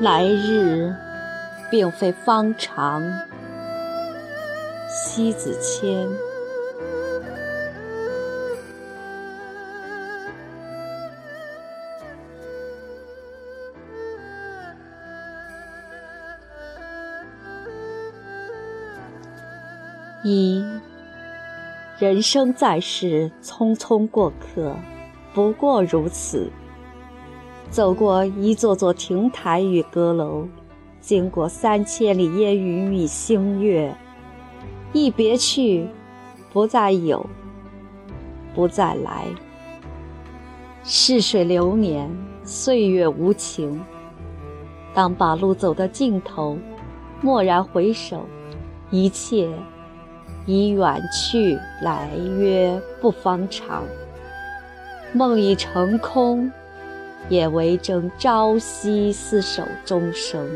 [0.00, 0.94] 来日
[1.70, 3.02] 并非方长。
[4.88, 6.08] 西子谦。
[20.24, 20.64] 一，
[21.98, 24.74] 人生在世，匆匆过客，
[25.34, 26.50] 不过如此。
[27.70, 30.44] 走过一座座亭台与阁楼，
[31.00, 33.94] 经过三千里烟云与星月，
[34.92, 35.86] 一别去，
[36.52, 37.24] 不再有，
[38.56, 39.24] 不再来。
[40.82, 42.10] 逝水流年，
[42.42, 43.80] 岁月无情。
[44.92, 46.58] 当把路走到尽头，
[47.22, 48.26] 蓦然回首，
[48.90, 49.48] 一切
[50.44, 53.84] 已远去，来约不方长。
[55.12, 56.50] 梦已成空。
[57.28, 60.48] 也唯争朝夕厮守终生。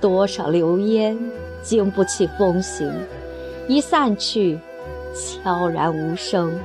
[0.00, 1.18] 多少流烟
[1.62, 2.92] 经不起风行，
[3.66, 4.58] 一散去，
[5.42, 6.56] 悄然无声，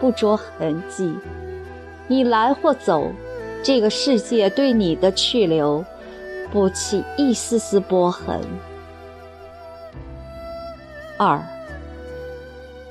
[0.00, 1.14] 不着痕迹。
[2.08, 3.12] 你来或走，
[3.62, 5.84] 这个世界对你的去留，
[6.50, 8.40] 不起一丝丝波痕。
[11.16, 11.40] 二，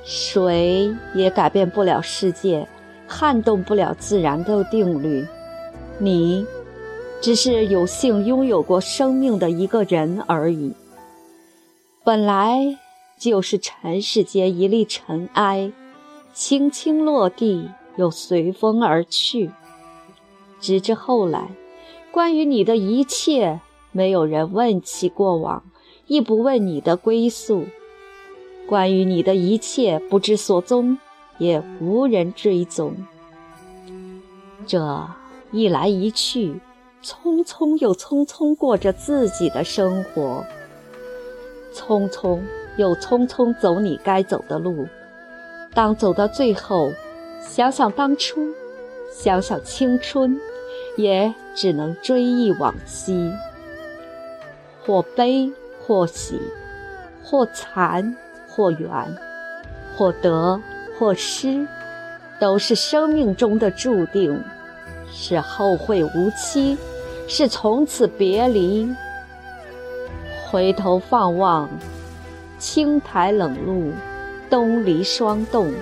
[0.02, 2.66] 谁也改变不了世界。
[3.10, 5.26] 撼动不了自然的定律，
[5.98, 6.46] 你
[7.20, 10.72] 只是有幸拥有过生命的一个人而已。
[12.04, 12.78] 本来
[13.18, 15.72] 就是尘世间一粒尘埃，
[16.32, 19.50] 轻轻落地，又随风而去。
[20.60, 21.48] 直至后来，
[22.12, 23.60] 关于你的一切，
[23.92, 25.64] 没有人问起过往，
[26.06, 27.64] 亦不问你的归宿；
[28.66, 30.96] 关于你的一切，不知所踪。
[31.40, 32.94] 也无人追踪。
[34.66, 35.08] 这
[35.50, 36.60] 一来一去，
[37.02, 40.44] 匆匆又匆匆过着自己的生活，
[41.74, 42.38] 匆匆
[42.76, 44.86] 又匆匆走你该走的路。
[45.72, 46.92] 当走到最后，
[47.40, 48.46] 想想当初，
[49.10, 50.38] 想想青春，
[50.96, 53.32] 也只能追忆往昔。
[54.84, 56.38] 或悲或喜，
[57.22, 58.16] 或残
[58.48, 58.90] 或圆，
[59.96, 60.60] 或得。
[61.00, 61.66] 或失，
[62.38, 64.38] 都是生命中的注定，
[65.10, 66.76] 是后会无期，
[67.26, 68.86] 是从此别离。
[70.46, 71.70] 回头放望，
[72.58, 73.90] 青苔冷露，
[74.50, 75.72] 东篱霜冻。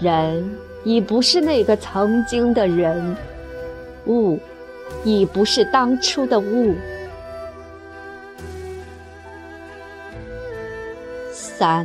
[0.00, 0.48] 人
[0.84, 3.16] 已不是那个曾经的人，
[4.06, 4.38] 物
[5.02, 6.72] 已不是当初的物。
[11.32, 11.84] 三。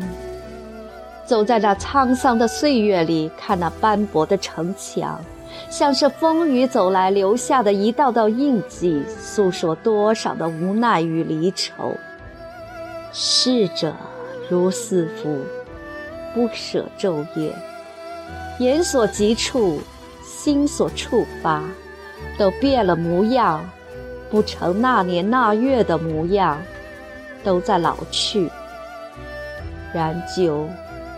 [1.31, 5.18] 走在那沧桑的岁月里，看那斑驳的城墙，
[5.69, 11.96] 像是风雨走来留下的一道道印记，诉说多少的无奈与离愁。
[13.14, 13.96] 逝者
[14.50, 15.40] 如斯夫，
[16.36, 17.56] 不舍昼夜，
[18.59, 19.80] 眼所及处，
[20.22, 21.64] 心所触发，
[22.38, 23.64] 都变了模样，
[24.30, 26.62] 不成那年那月的模样，
[27.41, 28.52] 都在老去。
[29.94, 30.68] 然就。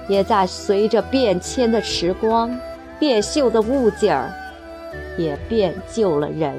[0.08, 2.58] 也在随着变迁的时光，
[3.00, 4.31] 变锈的物件儿，
[5.18, 6.53] 也变旧了人。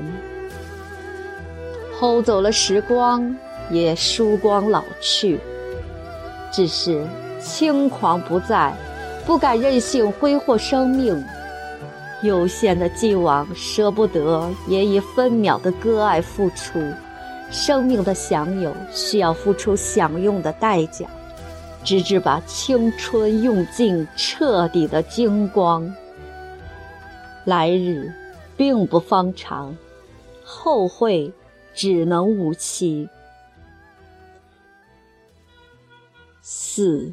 [1.99, 3.37] 偷走了时光，
[3.71, 5.39] 也输光老去。
[6.53, 7.07] 只是
[7.41, 8.73] 轻狂不在，
[9.27, 11.25] 不敢任性挥霍生命。
[12.23, 16.81] 有限的既往，舍不得，也以分秒的割爱付出。
[17.51, 21.07] 生命的享有，需要付出享用的代价。
[21.85, 25.95] 直至把青春用尽，彻底的精光。
[27.45, 28.11] 来日
[28.57, 29.77] 并不方长，
[30.43, 31.31] 后会
[31.75, 33.09] 只能无期。
[36.41, 37.13] 四，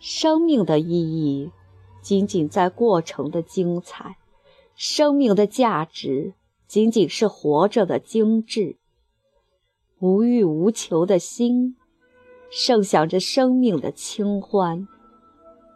[0.00, 1.52] 生命的意义
[2.02, 4.16] 仅仅在过程的精彩，
[4.74, 6.34] 生命的价值
[6.66, 8.76] 仅仅是活着的精致。
[10.00, 11.76] 无欲无求的心。
[12.50, 14.88] 盛享着生命的清欢，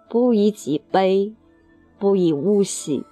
[0.08, 1.34] 不以己悲，
[1.98, 3.04] 不以物喜，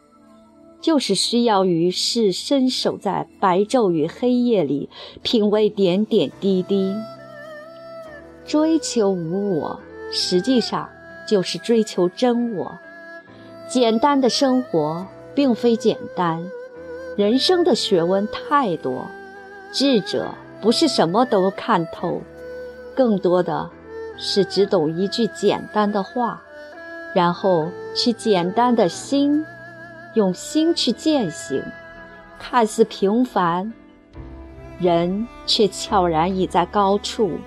[0.81, 4.89] 就是需要于世深守在白昼与黑夜里，
[5.23, 6.95] 品味点点滴滴。
[8.47, 9.81] 追求无我，
[10.11, 10.89] 实际上
[11.29, 12.79] 就是追求真我。
[13.69, 16.51] 简单的生活并非简单，
[17.17, 19.06] 人生的学问太多，
[19.71, 22.23] 智者不是什么都看透。
[22.95, 23.71] 更多的
[24.17, 26.43] 是只懂一句简单的话，
[27.15, 29.45] 然后去简单的心，
[30.15, 31.63] 用心去践行，
[32.39, 33.73] 看似平凡，
[34.79, 37.39] 人却悄然已在高处。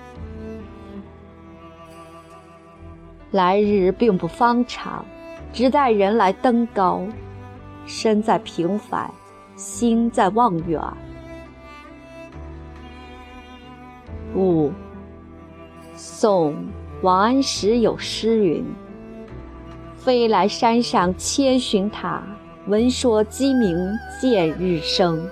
[3.30, 5.04] 来日并不方长，
[5.52, 7.02] 只待人来登高。
[7.86, 9.10] 身在平凡，
[9.56, 10.80] 心在望远。
[14.34, 14.72] 五，
[16.24, 16.56] 宋
[17.02, 18.64] 王安石有诗云
[19.94, 22.22] ：“飞来山上千寻塔，
[22.66, 23.76] 闻说鸡鸣
[24.18, 25.28] 见日升。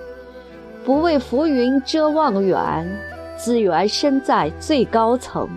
[0.85, 2.87] 不畏浮云遮望远，
[3.35, 5.49] 自缘身在最高层。”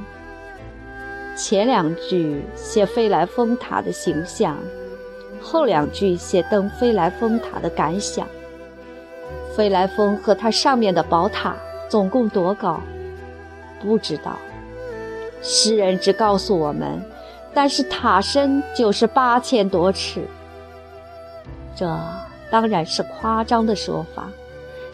[1.36, 4.56] 前两句写飞来峰塔的形象。
[5.38, 8.26] 后两句写登飞来峰塔的感想。
[9.54, 11.54] 飞来峰和它上面的宝塔
[11.90, 12.80] 总共多高？
[13.82, 14.38] 不知道。
[15.42, 17.02] 诗人只告诉我们，
[17.54, 20.22] 但是塔身就是八千多尺。
[21.74, 21.98] 这
[22.50, 24.28] 当然是夸张的说法。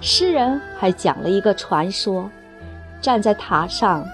[0.01, 2.29] 诗人还讲了一个传说：
[3.01, 4.05] 站在塔上，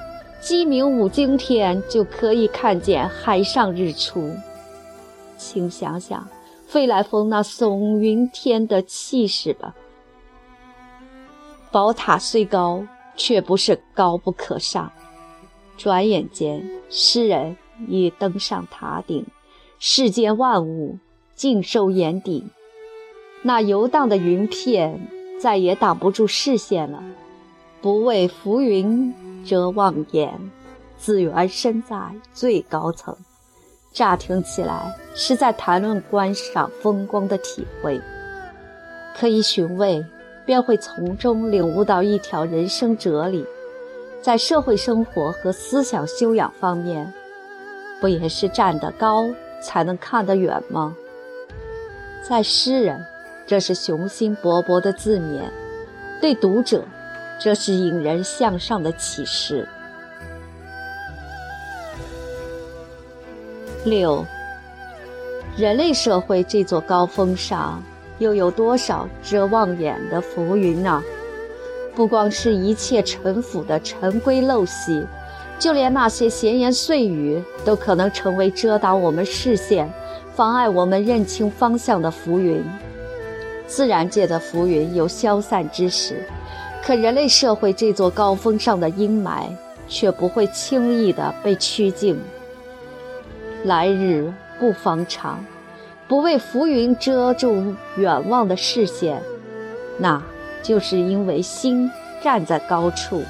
[0.40, 4.30] 鸡鸣五更天就可以看见海上日出。
[5.38, 6.28] 请想想，
[6.66, 9.74] 飞来峰那耸云天的气势吧。
[11.70, 12.84] 宝塔虽高，
[13.16, 14.92] 却不是高不可上。
[15.78, 19.24] 转眼间，诗人已登上塔顶，
[19.78, 20.98] 世间万物
[21.36, 22.44] 尽收眼底。
[23.42, 25.08] 那游荡的云片
[25.40, 27.02] 再也挡不住视线了。
[27.80, 29.14] 不为浮云
[29.46, 30.50] 遮望眼，
[30.96, 31.96] 自缘身在
[32.34, 33.16] 最高层。
[33.92, 38.00] 乍听起来是在谈论观赏风光的体会，
[39.16, 40.04] 可以寻味，
[40.44, 43.46] 便会从中领悟到一条人生哲理。
[44.20, 47.12] 在社会生活和思想修养方面，
[48.00, 49.28] 不也是站得高
[49.62, 50.94] 才能看得远吗？
[52.28, 53.02] 在诗人，
[53.46, 55.42] 这是雄心勃勃的自勉；
[56.20, 56.84] 对读者，
[57.40, 59.66] 这是引人向上的启示。
[63.84, 64.26] 六，
[65.56, 67.82] 人类社会这座高峰上，
[68.18, 71.02] 又有多少遮望眼的浮云呢？
[71.98, 75.04] 不光是一切尘腐的尘规陋习，
[75.58, 79.92] 就连那些闲言碎语，都可能成为遮挡我们视线、
[80.32, 82.62] 妨碍我们认清方向的浮云。
[83.66, 86.22] 自然界的浮云有消散之时，
[86.84, 89.48] 可人类社会这座高峰上的阴霾，
[89.88, 92.16] 却不会轻易的被驱尽。
[93.64, 95.44] 来日不方长，
[96.06, 99.20] 不为浮云遮住远望的视线，
[99.98, 100.22] 那
[100.62, 101.90] 就是因为心
[102.22, 103.22] 站在高处。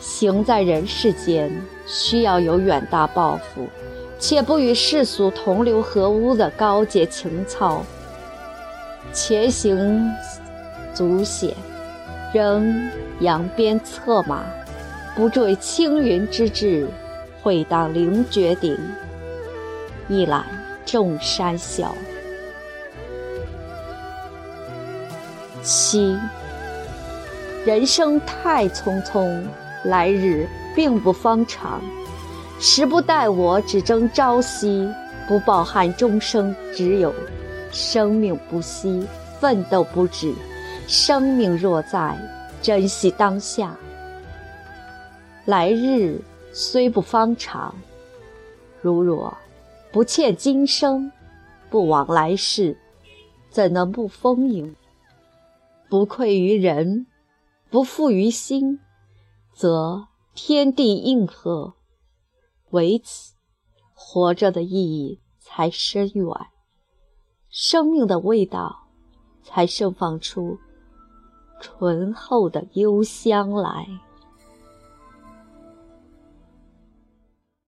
[0.00, 1.50] 行在人世间，
[1.86, 3.68] 需要有远大抱负，
[4.18, 7.82] 且不与世俗同流合污的高洁情操。
[9.12, 10.10] 前行
[10.92, 11.54] 足险，
[12.32, 12.90] 仍
[13.20, 14.44] 扬鞭策马，
[15.14, 16.88] 不坠青云之志。
[17.42, 18.78] 会当凌绝顶，
[20.08, 20.46] 一览
[20.86, 21.92] 众山小。
[25.62, 26.18] 七，
[27.64, 29.42] 人生太匆匆，
[29.84, 31.80] 来日并不方长。
[32.60, 34.88] 时不待我，只争朝夕；
[35.26, 37.14] 不抱憾终生，只有
[37.70, 39.06] 生命不息，
[39.40, 40.32] 奋斗不止。
[40.86, 42.16] 生命若在，
[42.60, 43.76] 珍惜当下。
[45.44, 46.20] 来日。
[46.54, 47.74] 虽不方长，
[48.82, 49.34] 如若
[49.90, 51.10] 不欠今生，
[51.70, 52.76] 不枉来世，
[53.48, 54.76] 怎能不丰盈？
[55.92, 57.06] 不愧于人，
[57.68, 58.80] 不负于心，
[59.52, 61.74] 则天地应和。
[62.70, 63.34] 为此，
[63.92, 66.26] 活着的意义才深远，
[67.50, 68.88] 生命的味道
[69.42, 70.56] 才盛放出
[71.60, 73.86] 醇厚的幽香来。